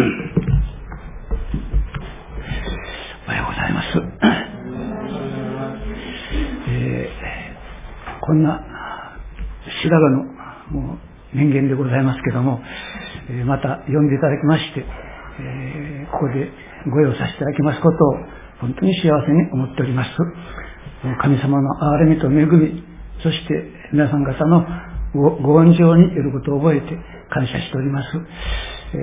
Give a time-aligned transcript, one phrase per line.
[0.00, 0.02] お
[3.28, 3.88] はようございます。
[6.68, 8.64] えー、こんな
[9.82, 10.24] 白髪の
[10.70, 10.98] もう
[11.36, 12.62] 人間でございますけども、
[13.28, 14.86] えー、また呼んでいただきまして、
[15.40, 16.50] えー、ここで
[16.90, 18.14] ご用させていただきますことを
[18.60, 20.10] 本当に幸せに思っております。
[21.20, 22.82] 神様の憐れみと恵み、
[23.22, 24.64] そして皆さん方の
[25.14, 26.98] ごご恩情によることを覚えて
[27.30, 28.08] 感謝しております。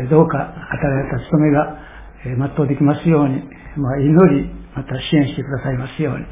[0.10, 0.56] どうか与え
[0.88, 1.78] られた務めが
[2.24, 3.42] 全うできますように、
[3.78, 6.26] まあ、祈り、また支援してくださいますように、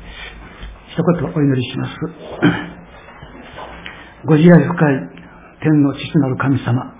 [0.91, 1.95] 一言お祈りします。
[4.27, 5.09] ご自愛深い
[5.61, 6.95] 天の父なる神様、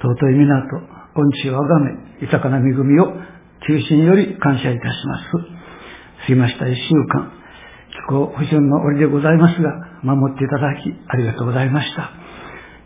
[0.00, 0.80] 尊い皆と
[1.16, 3.12] 恩知をあがめ、豊かな恵みを
[3.66, 5.24] 中心より感謝いたします。
[6.22, 7.32] 過ぎました一週間、
[7.90, 12.10] 気候不順の折でございますが、守っていただきありがとうございました。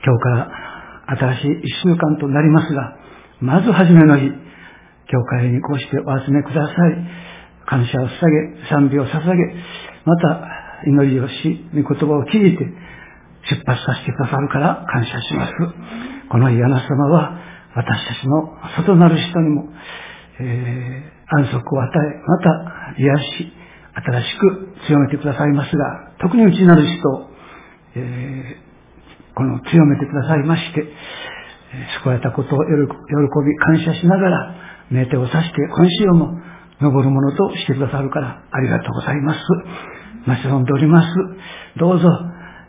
[0.04, 0.70] 今日から
[1.18, 2.96] 新しい一週間となりますが、
[3.40, 4.30] まず初めの日、
[5.08, 7.30] 教会にこうしてお集めください。
[7.66, 9.54] 感謝を捧げ、賛美を捧げ、
[10.04, 10.46] また
[10.86, 12.64] 祈りをし、御言葉を聞いて、
[13.48, 15.52] 出発させてくださるから感謝します。
[16.28, 17.38] このイアナ様は、
[17.74, 19.68] 私たちの外なる人にも、
[20.40, 23.52] えー、安息を与え、また癒し、
[23.94, 27.28] 新しく強めてくださいますが、特に内なる人、
[27.96, 30.84] えー、この強めてくださいまして、
[32.02, 32.64] 救われたことを喜
[33.46, 34.54] び、感謝しながら、
[34.90, 36.34] 名手を指して今週も
[36.80, 39.40] 登るものとしてくださるからありがとうございます。
[40.26, 41.08] 待ち望んでおります。
[41.78, 42.08] どうぞ、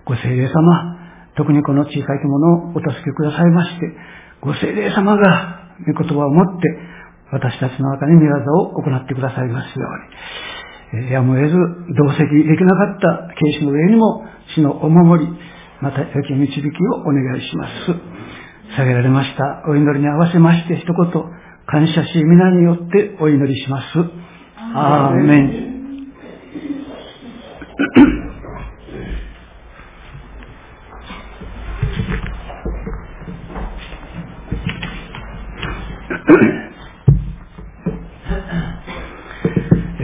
[0.05, 0.97] ご聖霊様、
[1.35, 3.95] 特にこの小さいものをお助けくださいまして、
[4.41, 6.79] ご聖霊様が御言葉を持って
[7.31, 10.70] 私たちの中に御業を行ってくださいますように。
[10.97, 11.55] やむを得ず、
[11.95, 14.25] 同席できなかった警視の上にも
[14.55, 15.31] 死のお守り、
[15.81, 17.71] また良き導きをお願いします。
[18.75, 20.95] 下げられましたお祈りに合わせまして一言、
[21.65, 23.85] 感謝し皆によってお祈りします。
[24.57, 25.71] アーメン。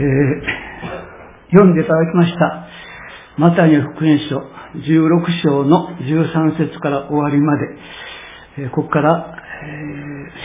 [0.00, 0.57] ー、
[1.50, 2.68] 読んでいただきました。
[3.38, 4.36] マタイの福音書
[4.76, 5.08] 16
[5.42, 9.34] 章の13節から終わりまで、ここから、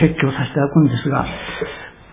[0.00, 1.26] 説教させていただくんですが、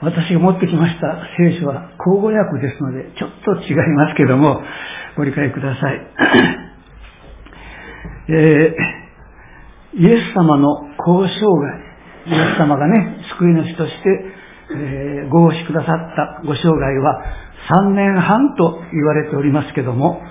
[0.02, 4.62] 私が持ってきました聖書は口語訳ですので、ちょっと違いますけども、
[5.16, 6.02] ご理解ください。
[8.34, 11.80] えー、イエス様の交渉外、
[12.28, 14.41] イエス様がね、救い主として
[14.76, 17.24] えー、ご奉仕くださったご生涯は
[17.70, 20.22] 3年半と言われておりますけども、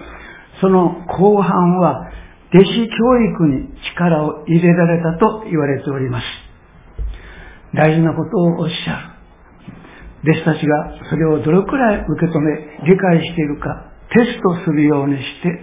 [0.61, 2.11] その後半は
[2.53, 6.25] 弟子教育に力を入れられたと言われております。
[7.75, 9.15] 大事なことをおっしゃ
[10.25, 10.33] る。
[10.33, 12.53] 弟子たちがそれをどれくらい受け止め、
[12.85, 15.61] 理解しているか、テストするようにして、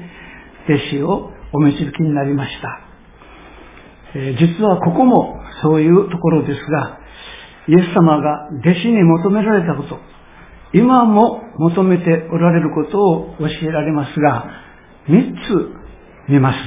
[0.73, 2.81] 弟子をお導きになりました。
[4.15, 6.99] えー、実はここもそういうところですが、
[7.67, 9.99] イエス様が弟子に求められたこと、
[10.73, 14.45] 今も求めておられることを教えられますが、
[15.07, 15.33] 三
[16.27, 16.57] つ見ます。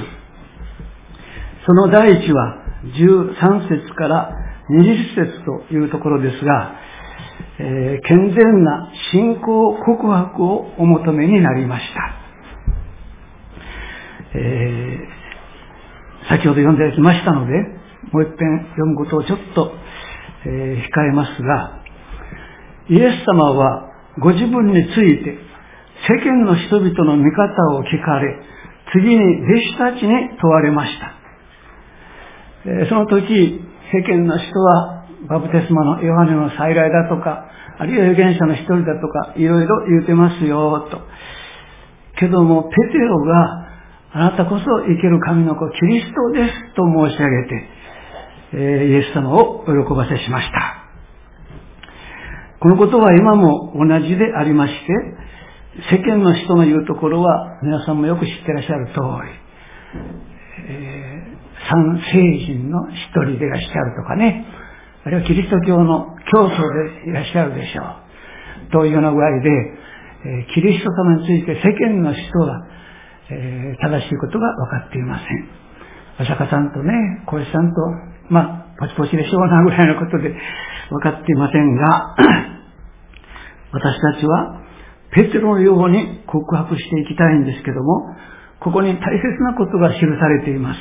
[1.66, 4.34] その第一は13節から
[4.70, 6.74] 20節というところですが、
[7.58, 12.14] えー、健全な信仰告白をお求めになりました。
[14.32, 17.52] えー、先ほど読んできましたので、
[18.12, 19.72] もう一遍読むことをちょっと
[20.46, 21.82] え、控えますが、
[22.88, 25.38] イエス様はご自分について
[26.08, 28.36] 世間の人々の見方を聞かれ、
[28.92, 31.12] 次に弟子たちに問われました。
[32.66, 33.60] え、その時、
[33.92, 37.46] 世間の人はバプテスマのヨハネの再来だとか、
[37.78, 41.00] あるいは預言者の一人だとか、いろいろ言うてますよ、と。
[42.16, 43.66] けども、ペテロが、
[44.12, 47.68] あなたこそ生ける神の子、キリストですと申し上げて、
[48.52, 50.80] イエス様を喜ばせしました。
[52.60, 59.00] このことは今も同じでありまして、世間の人の言うところは皆さんもよく知ってらっしゃる通り、
[60.68, 62.18] えー、三聖
[62.52, 64.44] 人の一人でいらっしゃるとかね、
[65.04, 66.56] あるいはキリスト教の教祖
[67.04, 68.72] でいらっしゃるでしょう。
[68.72, 69.50] というような具合で、
[70.26, 72.66] えー、キリスト様について世間の人は、
[73.30, 75.48] えー、正しいことが分かっていません。
[76.20, 76.92] お釈迦さんとね、
[77.26, 80.32] 小石さんとまあ、ポチポチでしょうなぐらいのことで
[80.88, 82.16] 分かっていませんが、
[83.74, 84.62] 私たちは
[85.12, 88.16] ペテロのように告白していきたいんですけども、
[88.60, 90.80] ここに大切なことが記されています。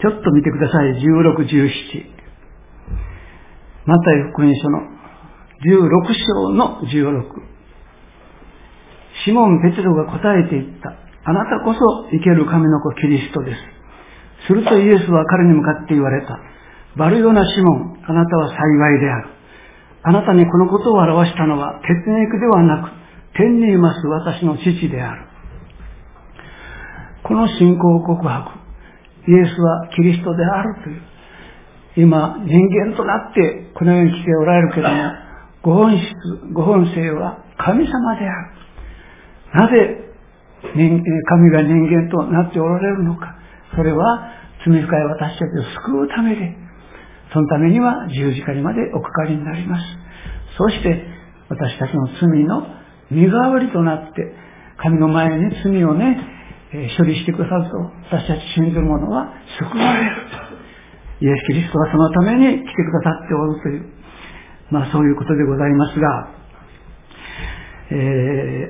[0.00, 0.92] ちょっと見てください。
[0.92, 2.14] 16、17。
[3.86, 4.80] マタイ福音書の
[5.60, 7.54] 16章の16。
[9.24, 10.90] シモン・ペテロが答えていった。
[11.26, 13.60] あなたこそ生ける神の子キリストです。
[14.46, 16.38] するとイエスは彼に向かって言われた。
[16.96, 19.28] バルヨナ・シモン、あなたは幸いである。
[20.02, 22.90] あなたにこのことを表したのは血肉ではなく、
[23.36, 25.26] 天にいます私の父である。
[27.22, 28.50] この信仰告白、
[29.26, 31.02] イエスはキリストであるという。
[31.96, 34.94] 今、人間となってこのように来ておられるけども、
[35.62, 36.06] ご本質、
[36.52, 38.54] ご本性は神様である。
[39.54, 40.04] なぜ
[40.72, 43.36] 神が人間となっておられるのか。
[43.76, 44.30] それは
[44.66, 46.56] 罪深い私たちを救うためで、
[47.32, 49.84] そのためには十字架にまでおかかりになります。
[50.56, 51.04] そして
[51.48, 52.66] 私たちの罪の
[53.10, 54.34] 身代わりとなって、
[54.78, 56.34] 神の前に罪をね、
[56.98, 57.76] 処理してくださると、
[58.10, 60.16] 私たち信じる者は救われる。
[61.20, 63.84] イエス・キリストはそのために来てくださっておるという、
[64.70, 66.28] まあそういうことでございますが、
[67.90, 68.68] えー、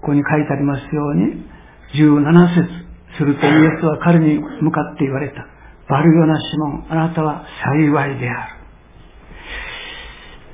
[0.00, 1.46] ここに書いてありますように、
[1.94, 2.81] 17節
[3.18, 5.46] するとイエスは彼に向かって言われた。
[5.88, 8.54] バルヨナシモン、あなたは幸いである。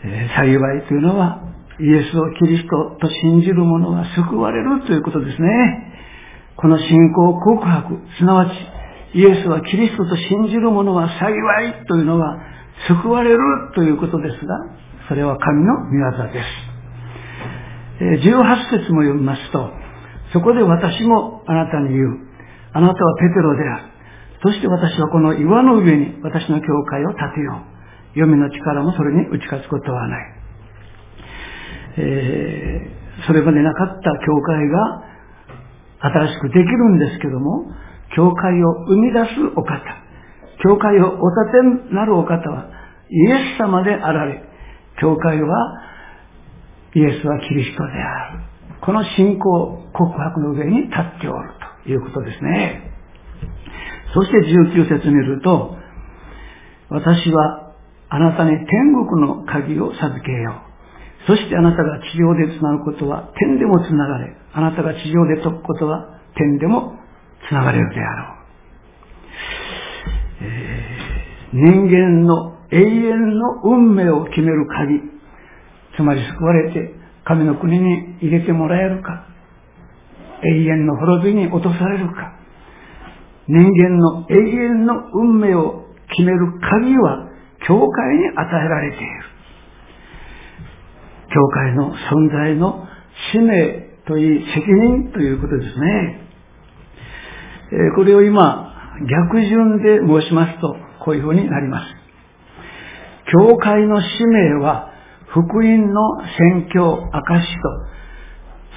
[0.05, 1.43] えー、幸いというのは、
[1.81, 5.94] イエスをキリストと信じる者が救われるということですね。
[6.56, 11.31] この信仰告白、すなわち、イエスはキリストと信じる者は幸
[11.62, 12.38] いというのは、
[12.88, 13.38] 救われる
[13.75, 14.55] ということですが、
[15.08, 18.28] それは神の御業です。
[18.28, 19.70] 18節も読みますと、
[20.32, 22.28] そこで私もあなたに言う。
[22.73, 23.82] あなたはペテロである。
[24.43, 27.79] そして私はこの岩の上に私の教会を建てよう。
[28.15, 30.35] 読みの力もそれに打ち勝つことはない。
[31.99, 35.03] えー、それまでなかった教会が
[36.00, 37.67] 新しくできるんですけども、
[38.15, 39.26] 教会を生み出す
[39.56, 39.79] お方、
[40.62, 42.70] 教会をお立てになるお方は
[43.11, 44.43] イエス様であられ、
[45.00, 45.82] 教会は
[46.94, 48.38] イエスはキリストである。
[48.81, 51.57] この信仰告白の上に立っておる
[51.88, 52.93] ということですね。
[54.12, 54.37] そして
[54.76, 55.75] 19節見ると、
[56.90, 57.73] 私は
[58.11, 58.67] あなたに天
[59.06, 60.62] 国の鍵を授けよ
[61.25, 61.26] う。
[61.26, 66.93] そしてあなたが地上でつなぐことは天でもつながれ、あなたが地上で解くことは天でも
[67.49, 68.38] つながれるであろう。
[70.43, 75.00] えー、人間の永遠の運命を決める鍵、
[75.96, 76.94] つまり救われて
[77.25, 79.28] 神の国に入れてもらえるか、
[80.44, 82.35] 永遠の滅びに落とされるか、
[83.49, 87.29] 人間の永遠の運命を決める鍵は
[87.67, 89.06] 教会に与えられている。
[91.31, 92.87] 教会の存在の
[93.32, 96.29] 使命といい責任ということですね。
[97.96, 101.87] これを今、逆順で申しますと、こういうふうになります。
[103.31, 104.91] 教会の使命は、
[105.26, 106.00] 福音の
[106.38, 107.98] 宣教、証と、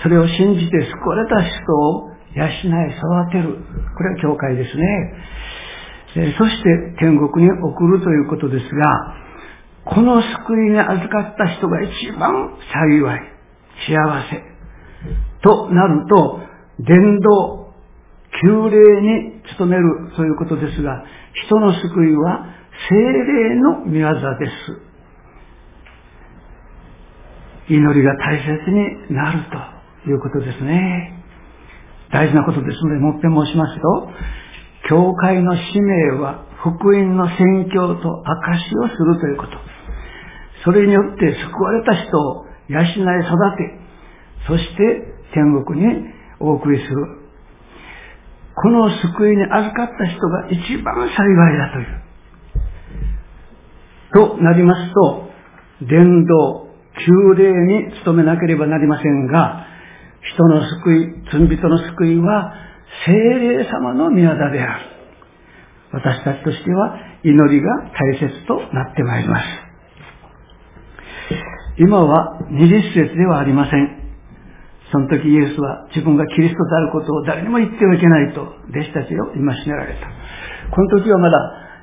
[0.02, 3.58] それを信じて救われた人を養い育てる。
[3.96, 6.34] これは教会ですね。
[6.38, 9.16] そして天国に送るということですが、
[9.86, 13.20] この救いに預かった人が一番幸い、
[13.88, 14.44] 幸せ
[15.42, 16.40] となると、
[16.80, 17.74] 伝道、
[18.42, 21.04] 旧礼に努めるということですが、
[21.46, 22.46] 人の救いは
[22.90, 24.92] 精霊の御業です。
[27.70, 31.14] 祈りが大切になるということですね。
[32.12, 34.10] 大事なことですので、もっぺん申しますと、
[34.90, 39.58] 教会の使命は福音の宣教と証をするということ。
[40.64, 43.00] それによって救われた人を養い育
[43.58, 43.80] て、
[44.48, 45.88] そして天国に
[46.40, 47.22] お送りする。
[48.56, 52.02] この救いに預かった人が一番幸いだという。
[54.36, 55.30] となりますと、
[55.88, 56.68] 伝道、
[57.06, 59.71] 旧礼に努めなければなりませんが、
[60.22, 62.54] 人の救い、罪人の救いは、
[63.06, 64.86] 精霊様の宮田である。
[65.94, 69.46] 私たちとしては、祈りが大切となってまいります。
[71.78, 74.02] 今は二十節ではありません。
[74.92, 80.08] その時イエスは自分がキリストであることを誰にも言ってはいけないと弟子たちを戒められた。
[80.76, 81.38] この時はまだ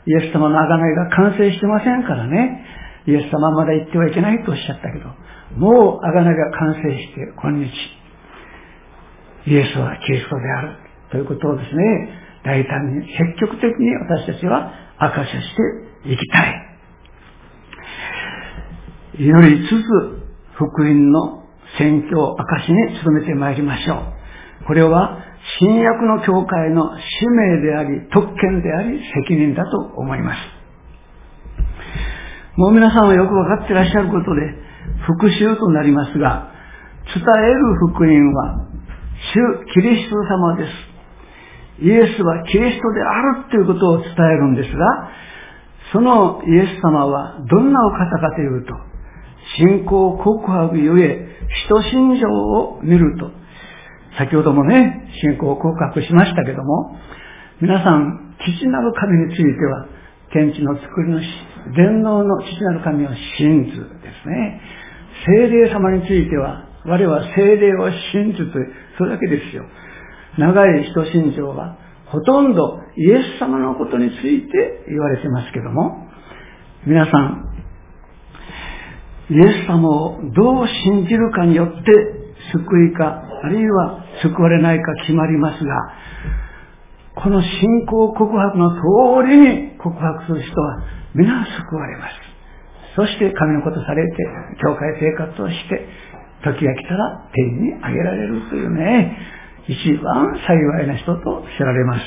[0.07, 2.65] イエス様の贖いが完成してませんからね。
[3.07, 5.09] イエス様はまだ言ってはいけないとおっしゃったけど、
[5.57, 7.71] もう贖いが完成して、今日、
[9.49, 10.77] イエスはキリストである
[11.11, 12.09] ということをですね、
[12.45, 15.35] 大胆に積極的に私たちは明かしし
[16.05, 16.69] ていきたい。
[19.21, 19.85] 祈りつつ、
[20.55, 21.45] 福音の
[21.79, 24.65] 宣教、証に努めてまいりましょう。
[24.67, 25.25] これは、
[25.61, 30.39] 新約の教会の使命であり、特権であり、責任だと思います。
[32.57, 34.41] もう皆さんはよくわかっていらっしゃることで、
[35.07, 36.53] 復讐となりますが、
[37.15, 38.68] 伝える福音は、
[39.35, 40.71] 主キリスト様です。
[41.85, 45.11] イエスはキリストであるということを伝えるんですが、
[45.93, 48.75] そのイエス様はどんなお方かというと、
[49.57, 51.29] 信仰告白ゆえ、
[51.65, 53.31] 使徒信条を見ると、
[54.19, 56.97] 先ほどもね、信仰告白しましたけども、
[57.61, 59.87] 皆さん、父なる神については、
[60.33, 61.23] 天地の作り主、
[61.77, 64.61] 全能の父なる神を信ずですね。
[65.27, 68.59] 精霊様については、我は精霊を信ずと、
[68.99, 69.65] それだけですよ。
[70.37, 76.09] 長い人信条は、ほとんどイエス様のことについて言われてますけども、
[76.87, 77.45] 皆さん、
[79.31, 81.83] イエス様をどう信じるかによって
[82.53, 85.75] 救いか、あるいは救われないか決まりますが、
[87.23, 90.83] この信仰告白の通りに告白する人は
[91.15, 92.15] 皆救われます。
[92.97, 94.17] そして神のことされて、
[94.63, 95.87] 教会生活をして、
[96.45, 99.19] 時が来たら天に上げられるというね、
[99.67, 102.05] 一番幸いな人と知られます。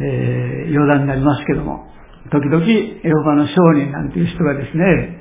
[0.00, 1.86] えー、余談になりますけども、
[2.30, 5.20] 時々エホバの証人なんていう人がですね、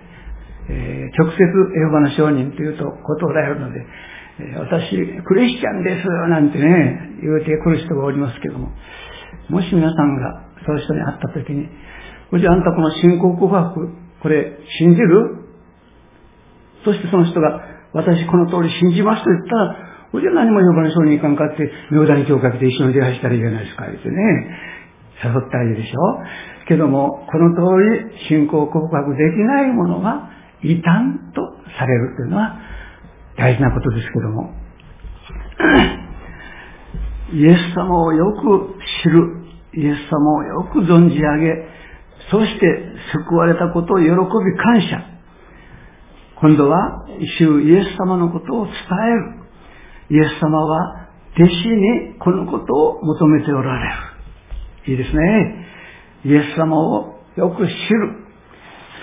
[0.69, 3.85] えー、直接エホバの証人というとことをられるので、
[4.39, 8.71] え、私、クリスチャンですなんてね、言うてくる人がおりますけども、
[9.49, 11.69] もし皆さんがそういう人に会った時に、
[12.39, 13.89] じゃあんたこの信仰告白、
[14.21, 15.42] これ信じる？
[16.83, 17.61] そしてその人が、
[17.93, 19.75] 私この通り信じますと言ったら、
[20.11, 24.15] これじゃ何も呼ばれそうにいかんかって、妙大に今日かけて一緒に出会したらいいじゃないですか、言ってね。
[25.23, 26.19] 誘ったらいいでしょ
[26.67, 27.61] けども、この通
[28.11, 30.29] り信仰告白できないものは
[30.61, 31.41] 異端と
[31.77, 32.57] されるというのは
[33.37, 34.53] 大事なことですけども。
[37.33, 41.67] イエス様をよく知る、イエス様をよく存じ上げ、
[42.29, 42.65] そして
[43.13, 44.15] 救われたことを喜び
[44.57, 45.12] 感謝。
[46.43, 47.07] 今度は、
[47.39, 50.17] 主イエス様のことを伝える。
[50.17, 51.07] イエス様は
[51.39, 53.89] 弟子にこのことを求めておられ
[54.85, 54.91] る。
[54.91, 55.65] いいですね。
[56.25, 58.27] イエス様をよく知る。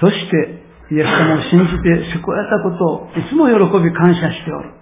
[0.01, 4.75] そして、イエス様を信じて救われたことをいつも喜び感謝しておる。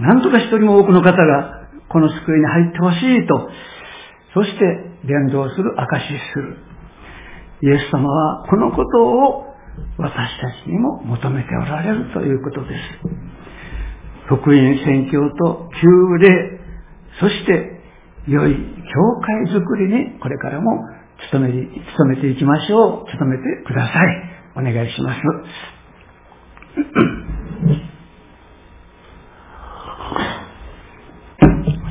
[0.00, 3.50] なんとか一人も多くの方がこの救いに入ってほしいと、
[4.32, 4.58] そして
[5.04, 6.56] 伝道する、証しする。
[7.60, 9.47] イエス様はこのことを
[9.98, 12.80] 私たちにも求めておられるということです。
[14.26, 16.60] 福音宣教と旧礼、
[17.20, 17.80] そして
[18.26, 18.60] 良い教
[19.20, 20.84] 会づくりにこれからも
[21.32, 21.56] 努め努
[22.06, 23.06] めていきましょう。
[23.18, 23.96] 努めてください。
[24.56, 25.20] お願いします。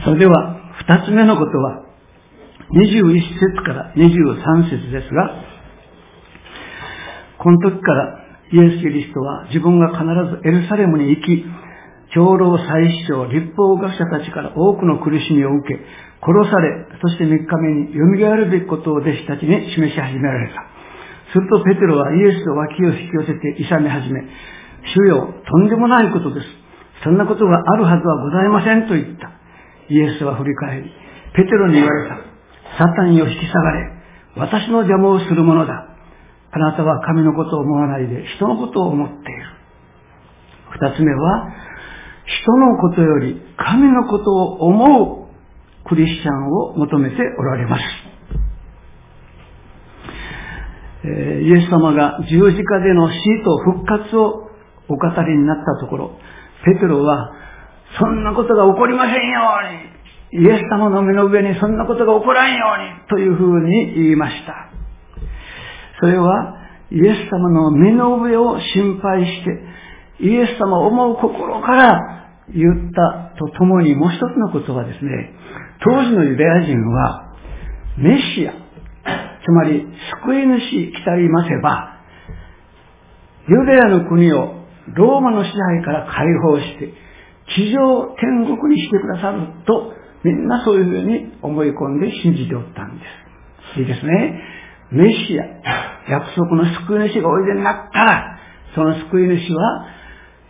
[0.06, 1.84] それでは、二つ目のことは、
[2.72, 5.57] 21節から23節ですが、
[7.38, 8.20] この時から
[8.52, 11.46] イエス・キリストは自分が必ずエルサレムに行き、
[12.16, 15.76] 長老祭司長、立法学者たちから多くの苦しみを受け、
[16.24, 20.64] 殺され、そして3日目に蘇るべきことを弟子たちに示し始められた。
[21.34, 24.22] するとペテロはイエスと脇を引き寄せて勇め始め、
[24.96, 26.48] 主よ、とんでもないことです。
[27.04, 29.32] そんなことがあるはずはございませんと言った。
[29.90, 30.92] イエスは振り返り、
[31.36, 32.16] ペテロに言われた。
[32.78, 33.92] サタンよ引き下がれ。
[34.38, 35.87] 私の邪魔をするものだ。
[36.58, 39.22] あなたは神のことを思わないで人のことを思っている。
[40.72, 41.54] 二つ目は、
[42.44, 47.84] 人のことより神のことを思うクリスチャンを求めておられます。
[51.08, 54.50] イエス様が十字架での死と復活を
[54.90, 56.12] お語りになったところ、
[56.66, 57.32] ペテロは、
[58.00, 59.20] そんなことが起こりませんよ
[60.34, 64.77] うに、イエス様の目の上にそんなことが起こらんように、というふうに言いました。
[66.00, 66.56] それは、
[66.92, 72.18] イエス様の目の上を心配して、イエス様を思う心から
[72.54, 75.34] 言ったとともにもう一つのことはですね、
[75.84, 77.36] 当時のユダヤ人は、
[77.98, 79.86] メシア、つまり
[80.24, 81.98] 救い主来たりませば、
[83.50, 84.58] ユダヤの国を
[84.96, 86.94] ローマの支配から解放して、
[87.56, 93.06] 地上天国にしてくださると、みんなそういうふうに思い込んで信じておったんで
[93.76, 93.80] す。
[93.80, 94.57] いいですね。
[94.92, 95.44] メシア、
[96.10, 98.40] 約束の救い主がおいでになったら、
[98.74, 99.86] その救い主は、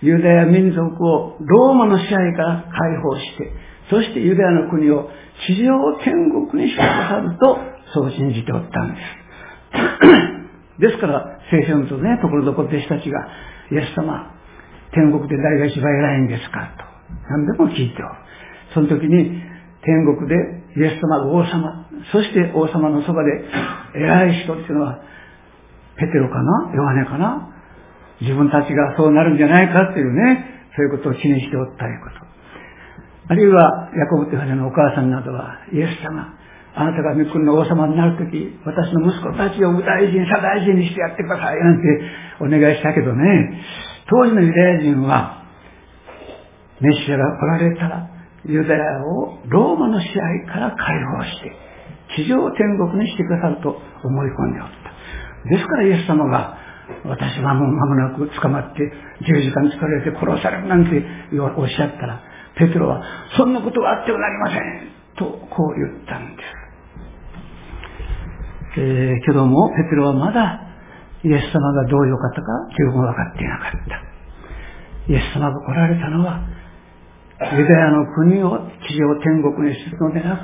[0.02, 3.52] ユダヤ民族をローマの支配から解放して、
[3.90, 5.10] そしてユダヤの国を
[5.48, 7.58] 地上天国にしてくださると、
[7.94, 10.80] そう信じておったんです。
[10.82, 13.28] ですから、聖書のとね、ところどころ弟子たちが、
[13.72, 14.36] イエス様、
[14.94, 16.86] 天国で誰が一番偉いんですかと、
[17.30, 18.14] 何でも聞いておる。
[18.74, 19.42] その時に、
[19.82, 20.36] 天国で
[20.78, 23.32] イエス様王様、そして王様のそばで
[23.96, 25.02] 偉い人っていうのは、
[25.98, 26.72] ペテロかな？
[26.76, 27.50] ヨハネかな？
[28.22, 32.28] 自分たちがそうなるんじゃないかっていうね、そういうことを気にしておったいうこと。
[33.30, 36.34] あるいは、ヤコブという羽のお母さんなどは、イエス様、
[36.76, 41.84] あなたが御国の王様になるとき、私の息子たちを無大臣、左大臣にしてやってください、なんて
[42.40, 43.64] お願いしたけどね、
[44.10, 45.44] 当時のユダヤ人は、
[46.80, 48.10] メシアが来られたら、
[48.48, 51.52] ユダヤをローマの支配から解放して、
[52.16, 53.70] 地上天国にしてくださると
[54.04, 55.50] 思い込んでおった。
[55.50, 56.58] ですからイエス様が、
[57.04, 58.80] 私はもう間もなく捕まって
[59.28, 61.04] 十字架に疲れて殺されるなんて
[61.58, 62.22] おっしゃったら、
[62.58, 63.04] ペテロは、
[63.36, 66.68] そんなことはあってはなりませんとこう言ったんです。
[68.80, 70.62] えー、けども、ペテロはまだ
[71.24, 72.42] イエス様がどういう方か
[72.78, 75.12] 十分分かっていなかった。
[75.12, 76.42] イエス様が来られたのは、
[77.40, 80.42] ユダヤの国を地上天国にするのでなく、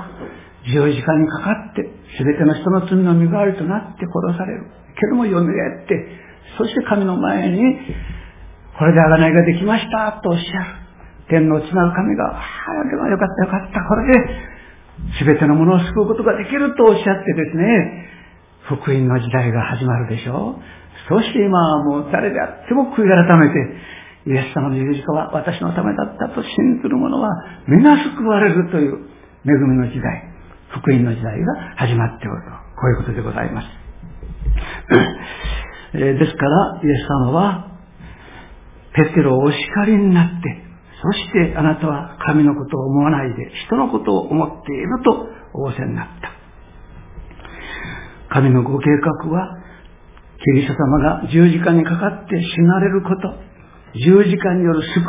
[0.70, 4.70] 十字架にかかって、すべての人の罪の身代わりとなって殺される。
[4.94, 6.06] けども蘇って、
[6.56, 7.58] そして神の前に、
[8.78, 10.84] これで贖いができましたとおっしゃる。
[11.28, 12.42] 天の地なる神が、あ
[12.86, 13.80] あ、でもよかったよかった。
[13.88, 14.54] これで、
[15.18, 18.08] すべてのものを救うことができるとおっしゃってですね、
[18.68, 20.62] 福音の時代が始まるでしょう。
[21.08, 23.76] そして今はもう誰であっても悔い改めて、
[24.26, 27.28] イエス様の十字架は私のためだったと信ずる者は
[27.68, 29.14] 皆救われるという
[29.44, 30.32] 恵みの時代、
[30.70, 32.64] 福音の時代が始まっておると。
[32.80, 33.68] こういうことでございます。
[35.94, 37.70] えですから、イエス様は、
[38.94, 40.64] ペテロをお叱りになって、
[41.02, 46.32] そしてあなたは神のことを思わないで、人のことを思っていると仰せになった。
[48.34, 48.86] 神のご計
[49.22, 49.58] 画は、
[50.42, 53.34] キリスト様が十字架にかかって死なれること、
[53.94, 55.04] 十字架による救い、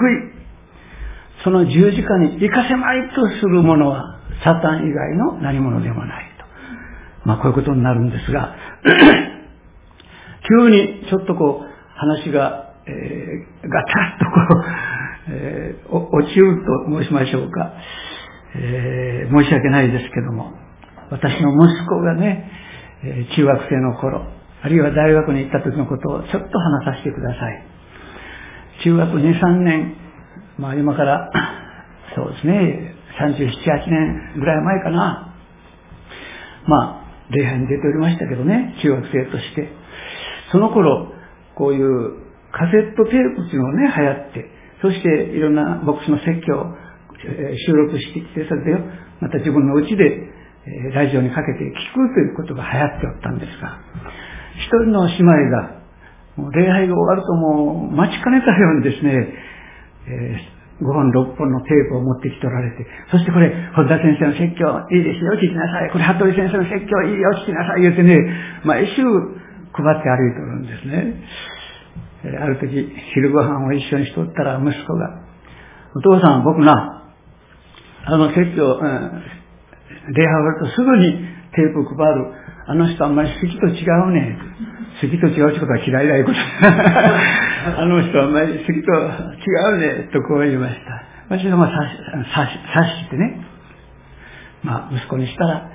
[1.44, 6.46] その十字架に生かせまいとするものは、サタン以外の何者でもないと。
[7.27, 8.56] まあこういうことになるんですが、
[10.48, 14.64] 急にちょっとこう、話が、えー、ガタッとこう、
[15.29, 17.74] えー、落ちると申しましょうか、
[18.55, 20.53] えー、申し訳ないですけども、
[21.10, 22.51] 私の息子がね、
[23.36, 24.25] 中学生の頃、
[24.62, 27.75] あるいは大学に行った時のことをちょっと話させてください。
[28.83, 29.96] 中学2、3年、
[30.57, 31.31] まあ今から、
[32.16, 35.33] そうですね、37、8年ぐらい前かな。
[36.68, 39.70] まあ、礼拝に出ておりましたけどね、中学生として。
[40.51, 41.14] その頃、
[41.55, 44.50] こういうカセットテープっていうのがね、流行って、
[44.81, 46.75] そしていろんな牧師の説教を
[47.66, 48.79] 収録してきて、それで
[49.22, 50.29] また自分の家で
[50.94, 53.79] ラジオにかけて聞くということが流行っておったんですが、
[54.57, 55.85] 一人の姉妹が、
[56.38, 59.12] 礼拝が終わるともう待ちかねたようにですね、
[60.08, 65.92] えー、5本6本のテープを持ってきておられて、そしてこれ、本田先生の説教いいですよ、聞きなさい。
[65.92, 67.82] これ、服部先生の説教いいよ、聞きなさい。
[67.82, 68.20] 言うてね、
[68.66, 69.02] 毎週
[69.72, 71.24] 配って歩いておるんですね。
[72.26, 72.76] え、ある時、
[73.14, 75.24] 昼ご飯を一緒にしとったら息子が、
[75.96, 77.04] お父さん、僕な、
[78.08, 79.46] あの説教、うん
[80.14, 81.14] 礼拝終わるとすぐに
[81.56, 82.34] テープを配る。
[82.68, 84.38] あの人あんまり好きと違うね。
[85.01, 86.38] 好きと違うってことは嫌いだいうこと。
[87.81, 90.10] あの人はあんまり好きと違うね。
[90.14, 91.03] とこう言いました。
[91.36, 91.70] 私はまあ
[92.34, 93.42] 察してね。
[94.64, 95.70] まあ息子にしたら、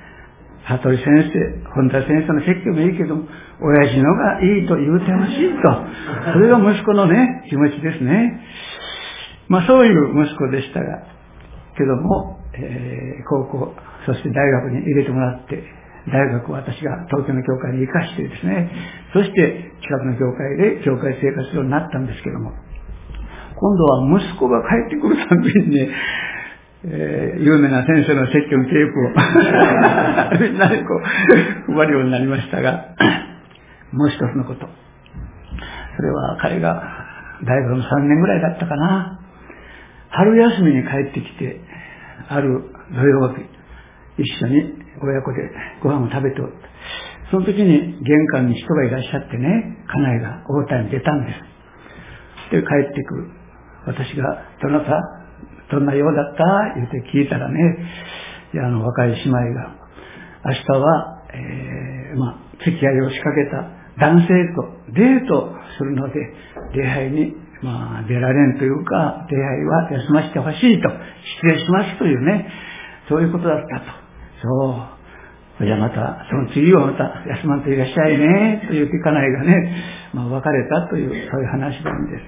[0.79, 3.25] 服部先生、本田先生の説教もいいけども、
[3.61, 5.87] 親父のがいいと言うてほしいと。
[6.33, 8.41] それが息子のね、気持ちですね。
[9.49, 11.03] まあそういう息子でしたが、
[11.77, 13.75] けども、えー、高校、
[14.07, 15.63] そして大学に入れてもらって、
[16.09, 18.71] 大学を私が東京の教会に行かしてですね、
[19.13, 22.53] そして近くの教会で教会生活するようになったんですけども、
[23.61, 25.89] 今度は息子が帰ってくるたびにね、
[26.85, 30.97] えー、有名な先生の説教のテープをみんなでこ
[31.69, 32.97] う配るようになりましたが、
[33.93, 34.67] もう一つのこと。
[35.97, 36.83] それは彼が
[37.45, 39.21] 大学の3年ぐらいだったかな。
[40.09, 41.61] 春休みに帰ってきて、
[42.29, 43.45] ある土曜日、
[44.19, 45.39] 一緒に親子で
[45.83, 46.55] ご飯を食べておった。
[47.31, 49.49] その時に玄関に人がいらっしゃってね、
[49.87, 51.39] 家内が応対に出たんです。
[52.51, 53.31] で、帰ってくる。
[53.87, 55.01] 私が、どなた
[55.71, 56.75] どんなようだった？
[56.75, 57.59] 言って聞いたらね、
[58.53, 59.77] いや、あの、若い姉妹が、
[60.45, 66.15] 明日は、えー、まあ、付き合いを仕掛けた男性とデートするので、
[66.75, 72.49] 礼拝に、まあ、出られんというか、礼拝は休ませてほしいと、失礼しますというね、
[73.11, 73.87] そういうことだったと。
[74.41, 74.71] そ
[75.61, 75.67] う。
[75.67, 82.25] じゃあまた、その次はまた休まんといらっしゃいね、と言って家内がね、まあ別れたという、そういう話なんです。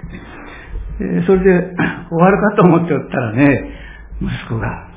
[1.01, 1.75] えー、それで、
[2.11, 3.73] 終わるかと思っておったらね、
[4.21, 4.91] 息子が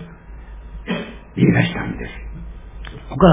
[1.38, 2.12] 言い出したんです。
[3.12, 3.28] お母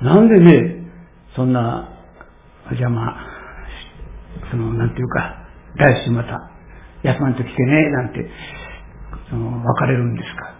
[0.00, 0.86] ん、 なんでね、
[1.36, 1.94] そんな
[2.72, 3.16] じゃあまあ、
[4.50, 5.36] その、なんていうか、
[5.76, 6.50] 来週また、
[7.02, 8.30] 休まんと来てね、なんて、
[9.30, 10.54] その、別れるんですか。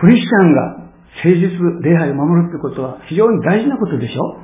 [0.00, 0.84] クリスチャンが
[1.22, 4.42] 誠実礼拝を守るってことは非常に大事なことでしょ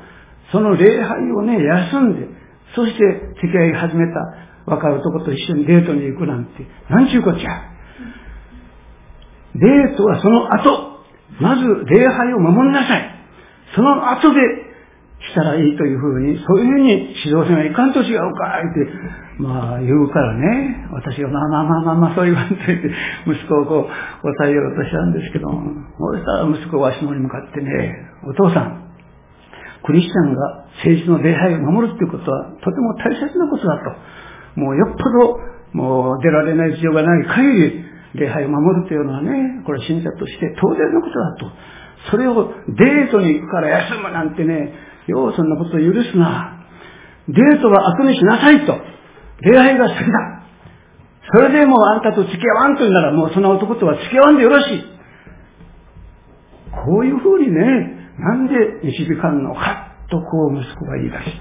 [0.52, 2.28] その礼拝をね、休んで、
[2.74, 2.98] そして
[3.36, 4.20] 付き合い始めた
[4.66, 7.70] 若い男と一緒にデートに行くなんて、なんちゅうこっちゃ。
[9.54, 11.04] デートはその後、
[11.40, 13.20] まず礼拝を守りなさい。
[13.74, 14.40] その後で
[15.20, 16.90] したらいいというふうに、そういうふうに
[17.24, 22.90] 指導せないかんと違うかいって、まあ言うからね、私がまあまあまあまあまあそう言わんといて、
[23.26, 25.60] 息子をこう答えようとしたんですけども、
[26.14, 27.70] そしたら息子は足のに向かってね、
[28.24, 28.92] お父さん、
[29.84, 34.60] クリスチャンが政治の礼拝を守るっていうことはとても大切なことだと。
[34.60, 35.38] もうよっぽど
[35.72, 41.46] もう出られない事情がない限り礼拝を守るというのはね、これ信者として当然のことだと。
[42.10, 44.72] それをデートに行くから休むなんてね、
[45.10, 46.66] ようそんなことを許すな。
[47.28, 48.74] デートは悪にしなさいと。
[49.42, 50.40] 礼拝が好きだ。
[51.32, 54.84] それでもうあんたと付き合わんというならもうその男とは付き合わんでよろしい。
[56.72, 57.60] こういうふうにね、
[58.18, 61.40] なんで導かんのかとこう息子が言い出し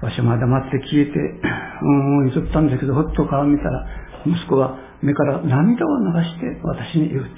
[0.00, 0.06] た。
[0.06, 1.92] わしはまだ待って消えて、う
[2.24, 3.86] ん、言ったんだけど、ほっと顔見たら、
[4.26, 7.30] 息子は目から涙を流して私に言うて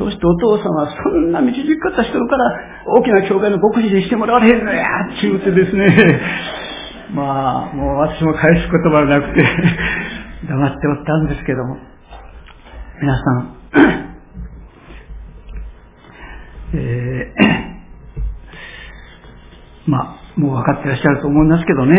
[0.00, 4.82] そしてお父さんはそんな導き方してるから、大きな教会の牧師にしてもらわれへんのや、
[5.12, 6.20] って言うてですね、
[7.12, 9.44] まあ、もう私も返す言葉がなくて
[10.48, 11.76] 黙っておったんですけども、
[13.02, 13.56] 皆さん、
[16.72, 21.96] えー、まあ、もう分かってらっしゃると思いますけどね、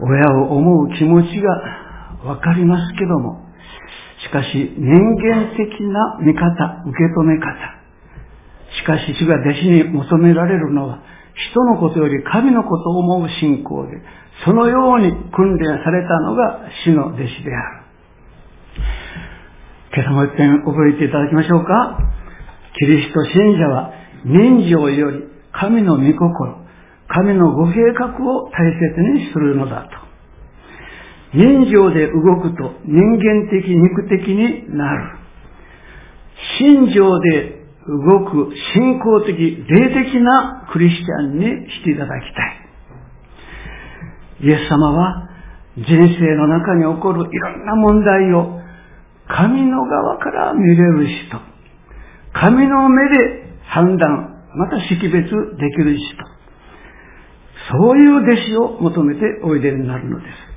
[0.00, 1.48] 親を思う気持ちが
[2.24, 3.43] 分かりますけども、
[4.24, 7.84] しかし人間的な見方、受け止め方、
[8.80, 11.00] しかし主が弟子に求められるのは、
[11.50, 14.00] 人のことより神のことを思う信仰で、
[14.44, 17.84] そのように訓練されたのが主の弟子である。
[19.96, 21.98] 今朝も一遍覚えていただきましょうか。
[22.78, 23.92] キリスト信者は
[24.24, 26.66] 人情より神の御心、
[27.08, 30.03] 神のご計画を大切にするのだと。
[31.34, 35.18] 人情で動くと人間的、肉的になる。
[36.58, 42.64] 心情で動く信仰的、霊的なクリスチャンにしていただきたい。
[44.42, 45.28] イエス様は
[45.76, 48.60] 人生の中に起こるいろんな問題を
[49.28, 51.40] 神の側から見れる人、
[52.32, 56.00] 神の目で判断、また識別できる人、
[57.72, 60.53] そういう弟子を求めておいでになるのです。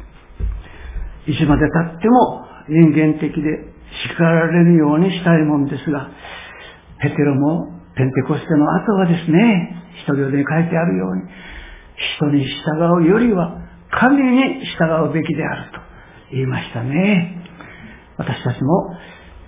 [1.28, 3.78] いつまで経っても人間的で
[4.10, 6.10] 叱られるようにしたいもんですが、
[7.02, 11.24] ペテロもペンテコステの後はですね、一人で書いてあるように、
[12.18, 13.58] 人に従うよりは
[13.92, 15.80] 神に従うべきであると
[16.32, 17.44] 言いましたね。
[18.18, 18.96] 私たちも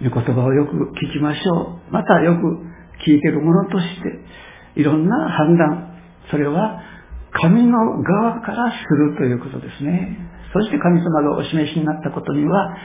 [0.01, 0.71] 御言葉をよく
[1.05, 1.93] 聞きましょう。
[1.93, 2.41] またよく
[3.05, 5.97] 聞いているものとして、いろんな判断、
[6.31, 6.81] それは
[7.33, 10.38] 神の側からするということですね。
[10.53, 12.75] そして神様がお示しになったことには、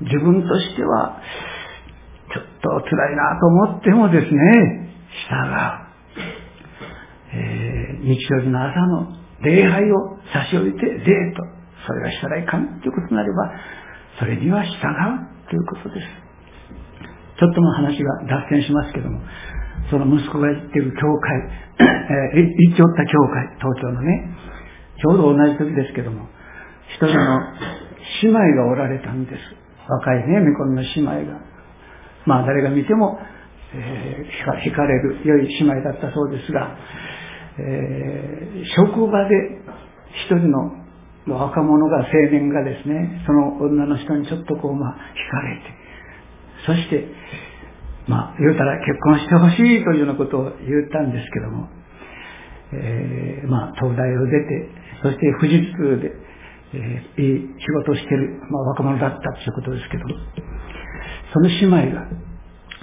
[0.00, 1.20] 自分としては
[2.32, 4.92] ちょっと辛いなと思ってもですね、
[5.28, 5.86] 従う。
[7.32, 9.12] えー、日曜日の朝の
[9.42, 11.42] 礼拝を差し置いてデート。
[11.86, 13.52] それがしたらいかんということになれば、
[14.18, 16.06] それには従うということです。
[17.38, 19.20] ちょっとの話が脱線しますけども、
[19.90, 21.36] その息子が行ってる教会、
[21.78, 24.36] えー、行っておった教会、東京のね、
[25.00, 26.28] ちょうど同じ時ですけども、
[26.94, 27.40] 一人の
[28.22, 29.38] 姉妹がおられたんです。
[29.88, 31.40] 若いね、見込みの姉妹が。
[32.26, 33.18] まあ誰が見ても、
[33.74, 36.76] えー、惹かれる良い姉妹だったそうですが、
[37.58, 39.34] えー、職場で
[40.28, 40.86] 一人の
[41.34, 45.62] 若者が、青年がですね、その女の人にちょっとこう、まあ、惹かれて、
[46.66, 47.04] そして、
[48.06, 51.68] まあ、言うたら結婚してほしいというようなことを言ったんですけども、
[52.72, 54.70] えー、まあ、東大を出て、
[55.02, 56.12] そして富士通で、
[56.74, 60.14] えー、いい仕事をしている、まあ、若者だったということですけども、
[61.32, 62.06] その姉妹が、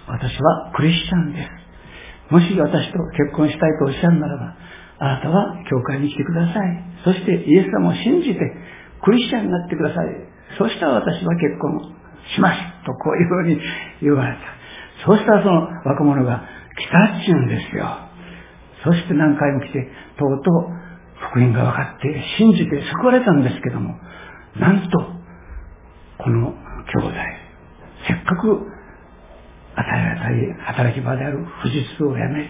[0.07, 1.63] 私はクリスチャンです。
[2.29, 4.55] もし私と結婚したいとおっしゃるならば、
[4.99, 6.83] あなたは教会に来てください。
[7.03, 8.39] そしてイエス様を信じて
[9.03, 10.07] クリスチャンになってください。
[10.57, 11.93] そしたら私は結婚
[12.35, 12.59] します。
[12.85, 13.61] とこういうふうに
[14.01, 14.41] 言われた。
[15.05, 16.43] そうしたらその若者が
[16.77, 17.85] 来たっちゅうんですよ。
[18.83, 20.82] そして何回も来て、とうとう
[21.31, 23.97] 福音が分かって信じて救われたんですけども、
[24.59, 24.99] なんと、
[26.17, 27.13] この兄弟、
[28.07, 28.73] せっかく
[29.75, 32.49] 与えられた働き場である富士通をやめて、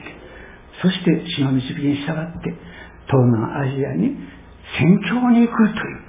[0.82, 2.50] そして死の導きに従って
[3.08, 4.18] 東南アジアに
[4.80, 6.02] 宣教に行くという、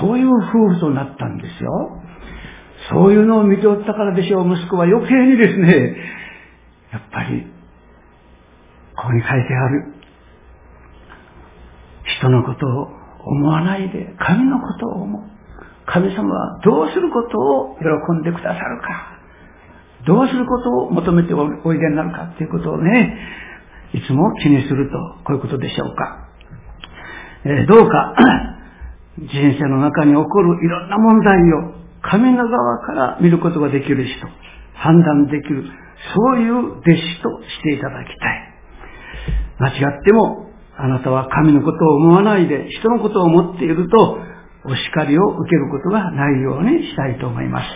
[0.00, 2.02] そういう夫婦となったんですよ。
[2.90, 5.96] そういうのを見ておったからでしょう、息子は余計にですね、
[6.92, 7.46] やっぱり、
[8.96, 9.94] ここに書いてある、
[12.18, 12.88] 人のことを
[13.24, 15.22] 思わないで、神のことを思う。
[15.86, 17.86] 神様はどうすることを喜
[18.20, 19.18] んでくださるか。
[20.06, 23.18] どうすることを求めておいでになるかということをね、
[23.94, 26.28] いつも気にすると、こういうことでしょうか。
[27.44, 28.14] えー、どうか、
[29.18, 29.26] 人
[29.58, 34.26] 生の中に起こるいろんな問題を神の側から見ることができる人、
[34.74, 35.64] 判断できる、
[36.14, 38.48] そういう弟子としていただきたい。
[39.58, 40.47] 間違っても、
[40.80, 44.18] あなたは神のことを思わないで人のことを思っていると、
[44.64, 47.66] お叱りを受けることがないようにしたいと思います。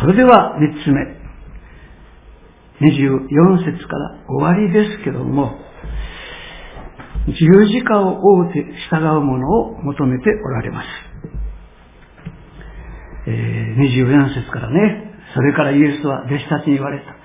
[0.00, 1.16] それでは三つ目。
[2.78, 5.58] 24節から終わりですけども、
[7.26, 10.86] 十字架を追うて従うものを求めておられます。
[13.28, 17.16] えー、24節からね、それからイエスは弟子たちに言われた。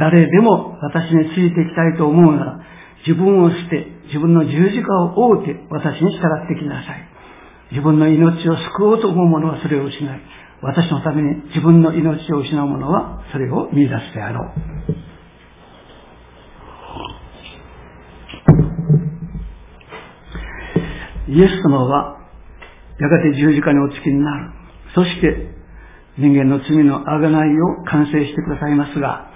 [0.00, 2.60] 誰でも私についていきたいと思うなら、
[3.06, 7.08] 自分を捨て、自分の十字架を追うて私に従ってきなさい。
[7.70, 10.20] 自分の命を救おうと思う者はそれを失い、
[10.62, 14.78] 私のために自分の命を失う者はそれを見出すであろう。
[21.30, 22.16] イエス様は
[22.98, 24.50] やがて十字架にお付きになる。
[24.94, 25.54] そして
[26.16, 29.30] 人間の罪の贖いを完成してくださいますが、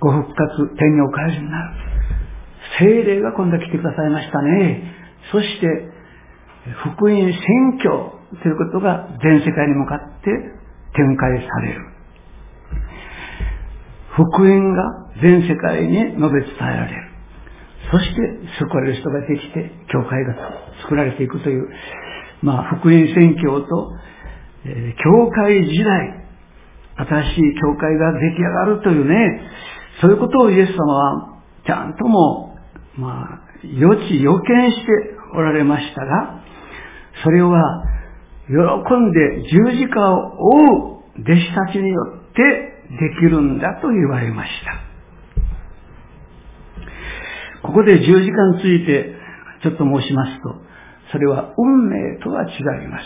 [0.00, 1.93] ご復活、天にお帰りになる。
[2.78, 4.82] 精霊が今度来てくださいましたね。
[5.32, 5.66] そして、
[6.82, 10.30] 福音宣教ということが全世界に向かって
[10.94, 11.94] 展開される。
[14.14, 14.82] 福音が
[15.20, 17.14] 全世界に述べ伝えられる。
[17.90, 18.20] そして
[18.58, 20.34] 救われる人ができて、教会が
[20.82, 21.68] 作られていくという、
[22.42, 23.92] まあ、福音宣教と、
[24.64, 26.24] え、教会時代、
[26.96, 29.40] 新しい教会が出来上がるというね、
[30.00, 32.53] そういうことをイエス様はちゃんとも、
[32.96, 36.42] まあ、予知予見しておられましたが、
[37.22, 37.84] それは
[38.46, 44.80] 喜んで十字架を追う弟子たちによってできるんだと言われました。
[47.66, 49.14] ここで十字架について
[49.62, 50.54] ちょっと申しますと、
[51.12, 53.04] それは運命とは違います。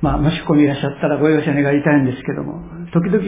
[0.00, 3.22] まあ、もしここにいらっしゃったらご容赦願いたいんですけども、時々、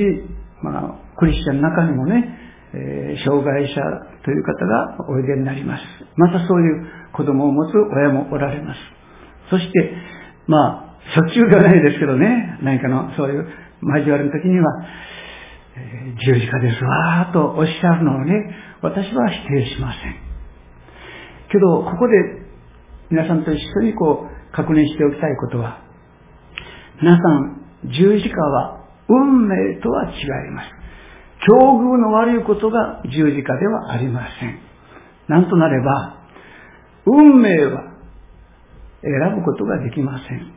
[0.62, 3.80] まあ、クリスチャンの中にもね、え、障害者
[4.24, 5.82] という方がおいでになります。
[6.16, 8.80] またそういう子供を持つ親もおられます。
[9.50, 9.94] そして、
[10.46, 13.48] まあ、しょっちゅうではないですけどね、何かのそういう
[13.82, 14.66] 交わりの時には、
[15.76, 18.32] えー、十字架ですわーとおっしゃるのをね、
[18.82, 20.14] 私は否定しません。
[21.50, 22.14] けど、ここで
[23.10, 25.82] 皆さんと一緒にこう確認しておきたいことは、
[27.02, 30.79] 皆さん、十字架は運命とは違います。
[31.46, 34.58] 境遇の悪いことが十字架ではありません。
[35.28, 36.16] なんとなれば、
[37.06, 37.82] 運命は
[39.02, 40.52] 選ぶことができません。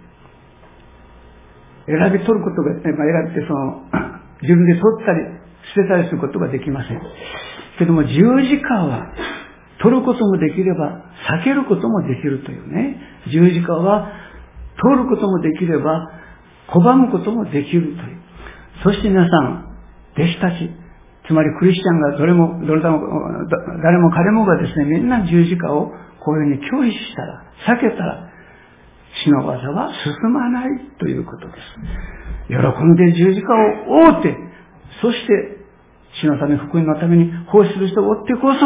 [1.86, 3.84] 選び取ることが、ま、選びてその、
[4.42, 5.20] 自分で取ったり、
[5.76, 7.02] 捨てたりすることができません。
[7.80, 9.08] けども、十字架は、
[9.82, 11.04] 取ることもできれば、
[11.42, 13.00] 避けることもできるというね。
[13.32, 14.12] 十字架は、
[14.82, 16.10] 取ることもできれば、
[16.68, 17.98] 拒むこともできるという。
[18.84, 19.73] そして皆さん、
[20.18, 20.70] 弟子たち、
[21.28, 23.00] つまりクリスチャンがどれも、どれも、
[23.82, 28.30] 誰も彼もがですね、みんな十字架をこういうふうに拒否したら、避けたら、
[29.24, 31.60] 死の技は進まないということです。
[32.50, 34.38] 喜んで十字架を追うて、
[35.02, 35.64] そして
[36.22, 38.60] 死のため、福音のために奉仕する人を追ってこそ、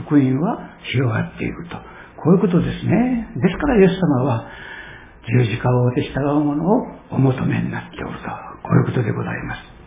[0.00, 1.76] 福音は広がっていくと。
[2.16, 3.28] こういうことですね。
[3.36, 4.46] ですからイエス様は、
[5.40, 8.24] 十字架を追って従うものをお求めになっておると。
[8.62, 9.77] こういうことでございます。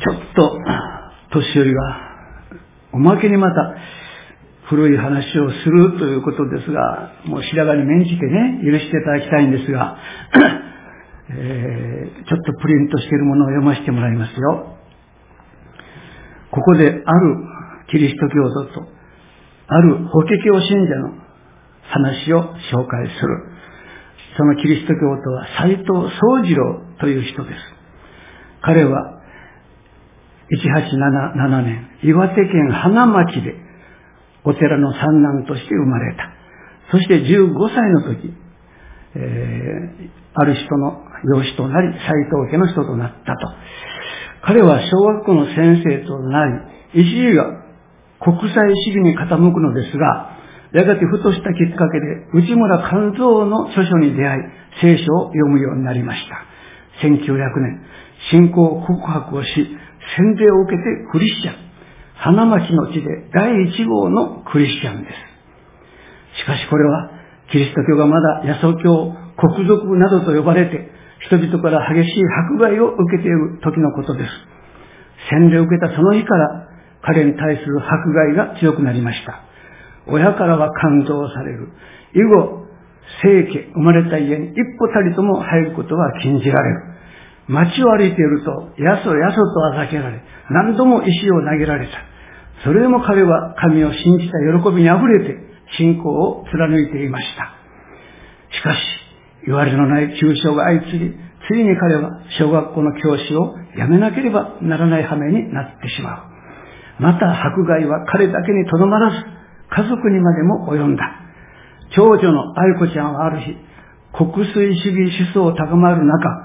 [0.00, 0.58] ちょっと、
[1.32, 2.00] 年寄りは、
[2.92, 3.74] おまけにまた、
[4.66, 9.98] 古い話をするということですが、もう白髪に免じてね、許していただきたいんですが、
[11.30, 14.76] えー、ちょっとプリントしているものを読ませてもらいますよ。
[16.50, 17.36] ここである
[17.88, 18.88] キリスト教徒と、
[19.66, 21.14] ある法華経信者の
[21.82, 23.54] 話を紹介する。
[24.36, 27.73] そのキリスト教徒は斎藤宗次郎という人です。
[28.64, 29.20] 彼は
[30.50, 33.54] 1877年、岩手県花町で
[34.44, 36.30] お寺の三男として生まれた。
[36.90, 38.32] そして15歳の時、
[39.16, 41.02] えー、ある人の
[41.36, 43.48] 養子となり、斎藤家の人となったと。
[44.42, 46.46] 彼は小学校の先生とな
[46.92, 47.64] り、石井が
[48.20, 48.54] 国際
[48.86, 50.30] 主義に傾くのですが、
[50.72, 54.42] やがてふとしたきっかけで、内村勘三の著書に出会い、
[54.80, 56.44] 聖書を読むようになりました。
[57.06, 57.80] 1900年、
[58.30, 59.48] 信仰告白をし、
[60.16, 61.54] 洗礼を受けてクリスチャン。
[62.14, 66.40] 花巻の地で第一号のクリスチャンです。
[66.42, 67.10] しかしこれは、
[67.50, 70.90] キリスト教がまだ野草教、国族などと呼ばれて、
[71.26, 74.30] 人々から激しい迫害を受けている時のことです。
[75.30, 76.68] 洗礼を受けたその日から、
[77.02, 79.42] 彼に対する迫害が強くなりました。
[80.06, 81.68] 親からは感動される。
[82.14, 82.64] 以後、
[83.22, 86.93] 聖家、生まれた家に一歩たりとも入ることは禁じられる。
[87.48, 91.92] 街を歩いていると、やそやそとあざけられ、何度も石を投げられた。
[92.64, 95.36] それでも彼は神を信じた喜びに溢れて
[95.76, 97.52] 信仰を貫いていました。
[98.56, 98.78] しかし、
[99.46, 101.10] 言われのない抽象が相次ぎ、
[101.46, 106.34] ついに彼は小学校の教師を辞めなければならない羽目になってしまう。
[107.02, 109.16] また迫害は彼だけにとどまらず、
[109.70, 111.02] 家族にまでも及んだ。
[111.94, 113.56] 長女の愛子ちゃんはある日、
[114.12, 116.43] 国粋主義思想を高まる中、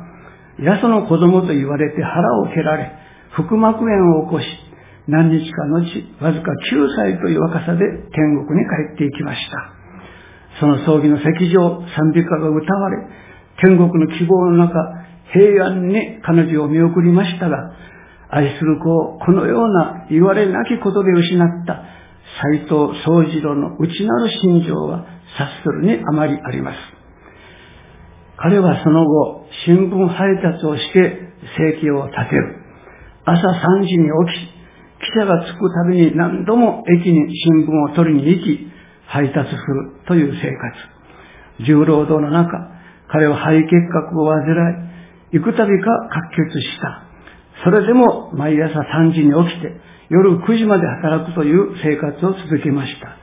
[0.63, 2.91] やその子供と言われて腹を蹴られ、
[3.31, 4.45] 腹膜炎を起こし、
[5.07, 5.79] 何日か後、
[6.21, 7.79] わずか9歳という若さで
[8.11, 9.79] 天国に帰っていきました。
[10.59, 13.07] その葬儀の席上、賛美歌が歌われ、
[13.61, 14.73] 天国の希望の中、
[15.33, 17.71] 平安に彼女を見送りましたが、
[18.29, 21.83] 愛する子をこのような言われなきことで失った
[22.41, 25.05] 斎藤宗次郎の内なる心情は
[25.37, 26.77] 察するにあまりあります。
[28.37, 32.55] 彼はその後、新聞配達をして生計を立てる。
[33.25, 34.59] 朝3時に起き、
[35.05, 38.71] 記者が着くたびに何度も駅に新聞を取りに行き、
[39.07, 41.65] 配達するという生活。
[41.65, 42.51] 重労働の中、
[43.11, 44.43] 彼は肺結核を患
[45.31, 45.73] い、幾度か滑
[46.51, 47.03] 血した。
[47.63, 53.15] それでも毎朝3時に起きて、夜9時まで働くという生活を続けました。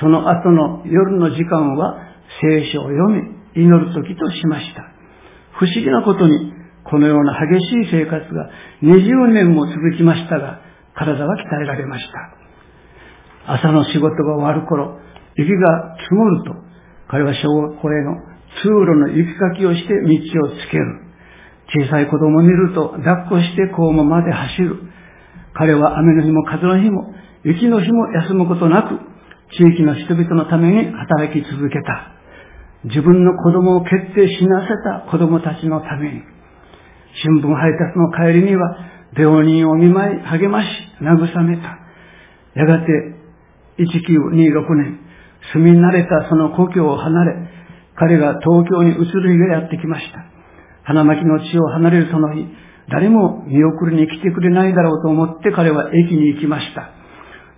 [0.00, 1.98] その後の夜の時間は
[2.40, 4.99] 聖書を読み、祈る時としました。
[5.58, 6.52] 不思議なことに、
[6.84, 8.50] このような激しい生活が
[8.82, 10.60] 20年も続きましたが、
[10.94, 12.04] 体は鍛えられまし
[13.46, 13.54] た。
[13.54, 14.98] 朝の仕事が終わる頃、
[15.36, 16.54] 雪が積もると、
[17.08, 18.16] 彼は小学校への
[18.62, 21.10] 通路の雪かきをして道をつける。
[21.72, 24.76] 小さい子供を見ると抱っこして校門まで走る。
[25.54, 28.98] 彼は雨の日も風の日も雪の日も休むことなく、
[29.56, 32.19] 地域の人々のために働き続けた。
[32.84, 36.22] 自分の子供を決定しなせた子供たちのために。
[37.22, 38.76] 新聞配達の帰りには、
[39.16, 40.68] 病人を見舞い励まし、
[41.02, 41.78] 慰めた。
[42.54, 42.86] やがて、
[43.78, 44.98] 1926年、
[45.52, 47.48] 住み慣れたその故郷を離れ、
[47.96, 50.24] 彼が東京に移る日がやってきました。
[50.84, 52.46] 花巻の地を離れるその日、
[52.88, 56.90] 誰も見送りに来てくれないだろうと思って彼は駅に行きました。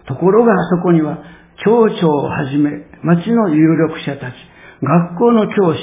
[0.07, 1.19] ところがそこには、
[1.65, 2.71] 町長をはじめ、
[3.03, 4.35] 町の有力者たち、
[4.83, 5.81] 学校の教師、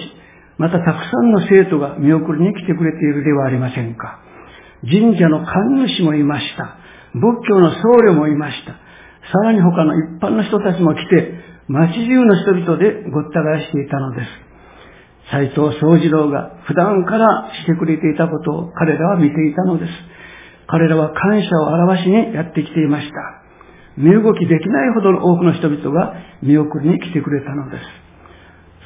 [0.57, 4.19] またたくさんの生徒が見送りに来てくれているではありませんか。
[4.83, 6.75] 神社の神主もいました。
[7.13, 7.81] 仏教の僧
[8.11, 8.73] 侶もいました。
[8.73, 11.33] さらに他の一般の人たちも来て、
[11.67, 14.27] 町中の人々でごった返していたのです。
[15.31, 19.91] 斎藤宗次郎が普段からしてくれていたことを彼らは見ていたのです。
[20.67, 23.13] 彼らは感謝を表しにやってきていました。
[23.97, 28.08] 身動きできないほどの多くの人々が見送りに来てくれたのです。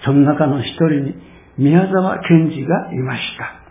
[0.06, 1.16] その中の一人に
[1.58, 3.64] 宮沢賢治がいました。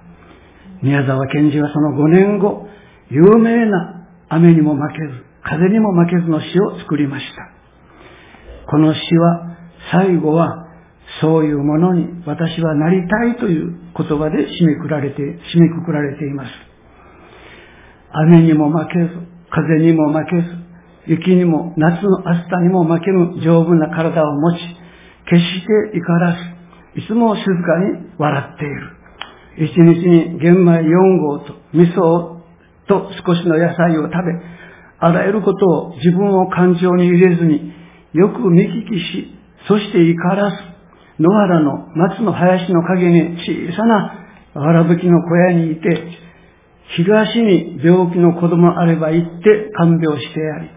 [0.82, 2.66] 宮沢賢治はその5年後、
[3.10, 7.52] 有名な雨にも負けず、風にも負けずの詩を作りました。
[8.70, 9.56] この詩は、
[9.90, 10.68] 最後は、
[11.20, 16.50] そういうものに私はなりたいという言葉で締めくられて、締めくくられています。
[18.12, 19.10] 雨にも負けず、
[19.50, 20.62] 風にも負けず、
[21.06, 24.81] 雪にも夏の暑さにも負けぬ丈夫な体を持ち、
[25.28, 29.02] 決して怒らず、いつも静かに笑っている。
[29.58, 32.40] 一日に玄米4合と味噌
[32.88, 34.12] と少しの野菜を食べ、
[34.98, 37.72] あらゆることを自分を感情に入れずに
[38.12, 39.34] よく見聞きし、
[39.68, 40.56] そして怒らず、
[41.18, 44.22] 野原の松の林の陰に小さな
[44.54, 46.08] わぶきの小屋にいて、
[46.96, 50.70] 東に病気の子供あれば行って看病してやり、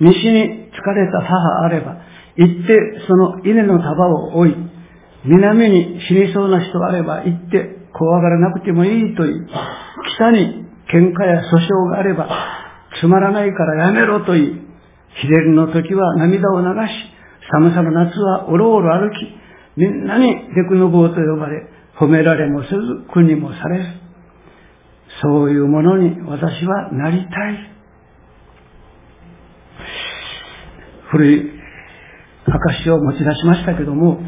[0.00, 1.96] 西に疲れた母あれば
[2.38, 4.56] 行ってその稲の束を追い、
[5.24, 9.46] 南に死にそうな人があれば行って怖がらなくてもいいと言い、
[10.16, 12.28] 北に喧嘩や訴訟があれば
[13.00, 14.46] つまらないからやめろと言い、
[15.20, 16.92] 日照りの時は涙を流し、
[17.50, 19.16] 寒さの夏はおろおろ歩き、
[19.76, 21.66] みんなにデクノボーと呼ばれ、
[21.98, 22.76] 褒められもせず、
[23.12, 23.84] 国もされず、
[25.22, 27.28] そういうものに私はなりたい。
[31.10, 31.57] 古い
[32.50, 34.20] 証を持ち出しましたけども、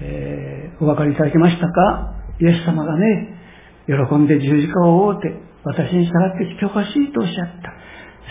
[0.00, 2.14] えー、お分かりいただけましたか？
[2.40, 3.34] イエス様がね、
[3.86, 5.32] 喜んで十字架を覆って、
[5.64, 7.72] 私に従ってきてほしいとおっしゃった。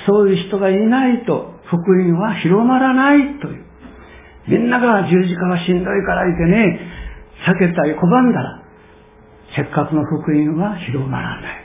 [0.06, 3.66] そういう人がいないと、福音は広まらないという。
[4.48, 6.80] みんなが十字架がしんどいから言ってね、
[7.48, 8.62] 避けたり拒んだら、
[9.56, 11.64] せっかくの福音は広まらない。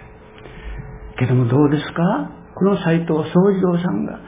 [1.19, 2.31] けどもどうですか？
[2.55, 4.19] この斎藤宗次郎さんが、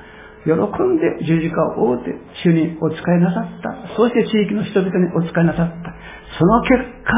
[0.45, 2.11] 喜んで十字架を覆って
[2.43, 3.95] 主にお仕えなさった。
[3.97, 5.95] そして地域の人々にお仕えなさった。
[6.39, 6.73] その結
[7.05, 7.13] 果、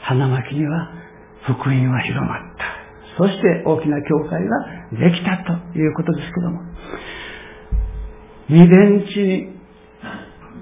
[0.00, 0.88] 花巻には
[1.42, 2.64] 福音は広まった。
[3.18, 6.60] そして大きな教会ができたということですけども、
[8.48, 9.54] 二伝地に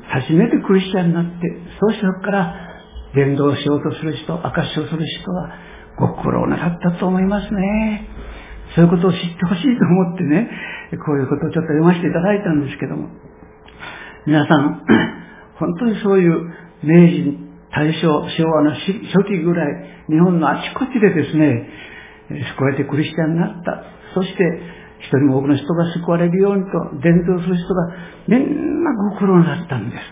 [0.09, 1.33] 初めてクリスチャンになって、
[1.81, 2.55] そうしてそこから
[3.15, 5.51] 伝道しようとする人、証しをする人は
[5.99, 8.09] ご苦労なさったと思いますね。
[8.75, 10.49] そういうことを知ってほしいと思ってね、
[11.05, 13.09] こういうことをちょっと読ませていただいたんですけども、
[14.27, 14.83] 皆さん、
[15.59, 16.51] 本当にそういう
[16.83, 17.39] 明治、
[17.71, 21.69] 大正、昭和の初期ぐらい、日本のあちこちでですね、
[22.57, 23.85] 救われてクリスチャンになった。
[24.15, 24.61] そして、
[25.01, 26.71] 一人も多くの人が救われるようにと
[27.03, 27.89] 伝道する人が
[28.29, 30.03] みんなご苦労になったんです。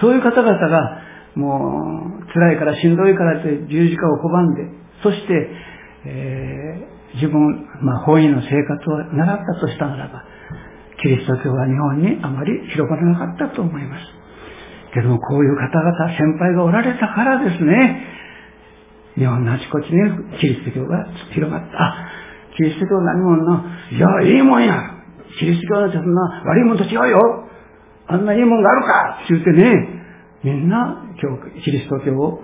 [0.00, 1.02] そういう方々が、
[1.34, 4.70] もう、辛いからしんどいからって十字架を拒んで、
[5.02, 5.50] そして、
[6.06, 10.24] え自分、まあ、本意の生活を習ったとしたならば、
[11.02, 14.04] キリスト教は日本にあまり広がらなかったと思います。
[14.94, 18.06] けども、こういう方々、先輩がおられたからですね、
[19.16, 22.08] 日本のあちこちにキリスト教が広がった。
[22.56, 23.44] キリスト教何者？
[23.44, 24.94] の、いや、いいもんや。
[25.38, 27.44] キリスト教はそんな悪いもんと違うよ。
[28.08, 29.88] あんないいもんがあるかって言ってね、
[30.44, 31.04] みんな
[31.62, 32.40] キリスト教を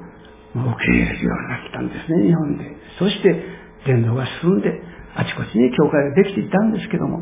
[0.54, 2.76] 受け入れるようになったんですね、日本で。
[2.98, 4.80] そして、伝道が進んで、
[5.14, 7.18] あちこちに教会ができていたんですけども、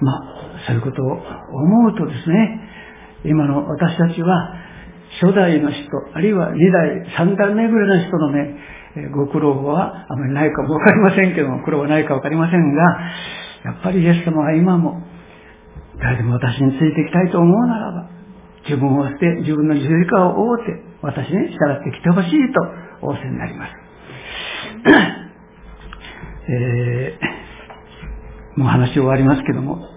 [0.00, 2.60] まあ、そういうことを思うとですね、
[3.24, 4.54] 今の私たちは、
[5.20, 5.80] 初代の人、
[6.14, 8.56] あるいは二代、三代目ぐらいの人のね、
[9.14, 12.82] ご苦労はあまりないかもわかりませんけども、苦労はないかわかりませんが、
[13.64, 15.02] やっぱりイエス様は今も、
[15.98, 18.10] 誰でも私についていきたいと思うならば、
[18.64, 20.64] 自分を捨て、自分の十字架を覆って、
[21.02, 22.60] 私に従ってきてほしいと
[23.06, 23.85] 仰せになります。
[26.48, 29.88] えー、もう話終わりますけども、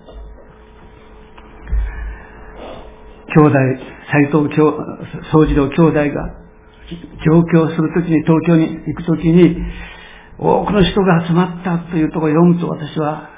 [3.35, 3.53] 兄弟、
[4.11, 4.49] 斎藤
[5.31, 6.09] 総司郎兄弟が
[7.23, 9.57] 上京するときに、東京に行くときに、
[10.39, 13.29] 多くの人が集まったというところを読むと私は、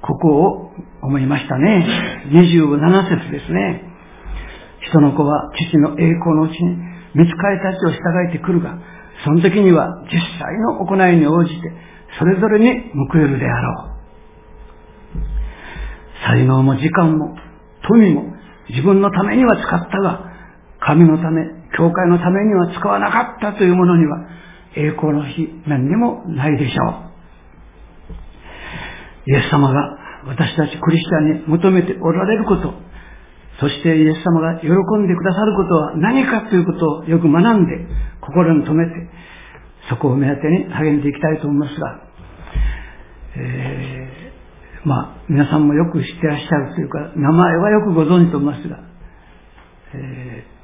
[0.00, 0.72] ここを
[1.02, 1.86] 思いましたね。
[2.30, 3.82] 27節ですね。
[4.88, 6.76] 人の子は父の栄光のうちに、
[7.14, 8.78] 見つかりたちを従えてくるが、
[9.24, 11.72] その時には実際の行いに応じて、
[12.18, 13.96] それぞれに報えるであろう。
[16.26, 17.36] 才能も時間も
[17.88, 18.36] 富も
[18.68, 20.32] 自分のためには使ったが、
[20.80, 21.42] 神のため、
[21.76, 24.18] 教会のためには使わなかったというものには、
[24.76, 27.06] 栄光の日、何にもないでしょう。
[29.30, 32.74] イエス様が私たちクリスチャンに求めておられること、
[33.60, 37.86] そしてイエス様が喜んでくださることは何かということをよく学んで、
[38.20, 39.08] 心に留めて、
[39.88, 42.00] そこを目当てに励んでいきたいと思いますが、
[43.36, 48.78] えー、まあ、皆さんもよく知ってらっしゃるというか、名前はよくご存知と思いますが、
[49.94, 50.56] えー、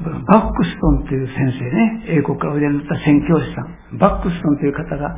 [0.00, 3.62] バックストンという先生ね、英国からおいでになった宣教師さ
[3.94, 5.16] ん、バックストンという方が、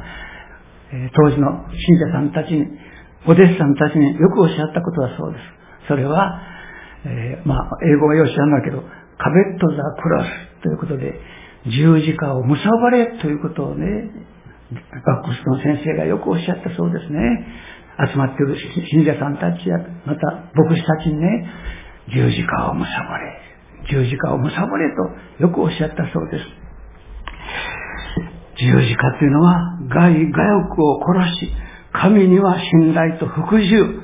[0.92, 2.66] え、当時の信者さんたちに、
[3.26, 5.44] お弟子さんたちによくおっしゃったことはそうです。
[5.88, 6.53] それは、
[7.04, 8.82] えー、まあ、英語はよく知らんだけど、
[9.18, 11.20] カベット・ザ・クロスということで、
[11.66, 12.56] 十字架を貪
[12.90, 14.10] れということをね、
[14.72, 17.46] バックスの先生がよくおっしゃったそうですね。
[18.10, 18.56] 集まっている
[18.90, 21.48] 信者さんたちや、また牧師たちにね、
[22.12, 22.86] 十字架を貪れ、
[23.88, 24.50] 十字架を貪れ
[25.38, 26.44] とよくおっしゃったそうです。
[28.56, 31.52] 十字架というのは、害、害欲を殺し、
[31.92, 34.03] 神には信頼と服従、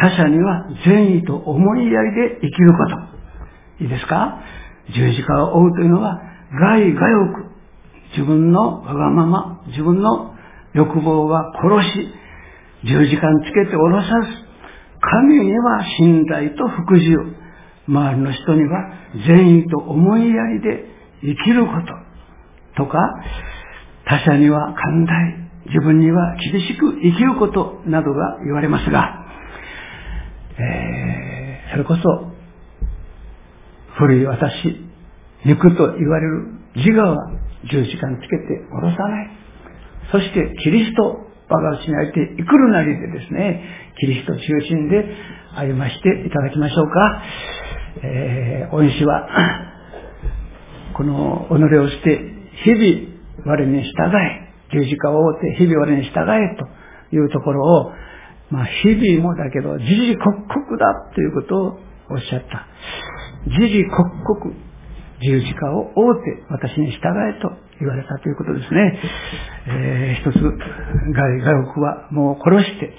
[0.00, 3.84] 他者には善意と思いやりで生きること。
[3.84, 4.40] いいですか？
[4.94, 6.20] 十字架を追うというのは、
[6.52, 7.46] 害、害欲、
[8.16, 10.34] 自分のわがまま、自分の
[10.72, 12.08] 欲望は殺し、
[12.84, 14.28] 十字架につけて下ろさず、
[15.00, 17.16] 神には信頼と服従、
[17.86, 18.90] 周りの人には
[19.26, 20.86] 善意と思いやりで
[21.22, 21.72] 生きるこ
[22.76, 22.98] と、とか、
[24.06, 25.36] 他者には寛大、
[25.66, 29.19] 自分には厳しく生きることなどが言われますが、
[30.60, 32.02] えー、それこそ、
[33.96, 34.90] 古い私、
[35.44, 36.46] 肉と言われる
[36.76, 37.32] 自我は
[37.70, 39.30] 十字架につけて下ろさない。
[40.12, 43.64] そしてキリスト我が内にあえていくるなりでですね、
[43.98, 45.04] キリスト中心で
[45.56, 47.22] 歩ましていただきましょうか。
[48.02, 49.28] えー、恩師は、
[50.94, 52.20] この己をして、
[52.64, 57.92] 日々我に従え、十字架を追って日々我に従えというところを、
[58.50, 61.78] まあ日々もだけど、時々刻々だということを
[62.10, 62.66] おっしゃった。
[63.46, 64.70] 時々刻々
[65.22, 66.98] 十字架を追って私に従
[67.28, 69.00] えと言われたということですね。
[69.66, 72.94] えー、一つ、外国はもう殺して、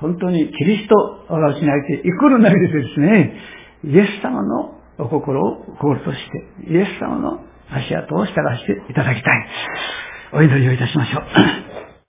[0.00, 0.94] 本当にキリスト
[1.28, 3.36] 我が失いてイコールなりでですね、
[3.84, 6.18] イエス様のお心を心とし
[6.66, 7.40] て、イエス様の
[7.70, 9.48] 足跡を従わせていただきたい。
[10.34, 11.91] お祈りをいたしましょう。